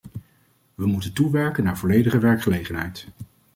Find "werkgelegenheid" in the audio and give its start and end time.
2.19-3.07